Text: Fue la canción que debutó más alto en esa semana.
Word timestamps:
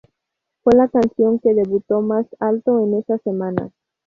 Fue 0.63 0.73
la 0.75 0.87
canción 0.87 1.37
que 1.37 1.53
debutó 1.53 2.01
más 2.01 2.25
alto 2.39 2.79
en 2.83 2.95
esa 2.95 3.19
semana. 3.19 3.69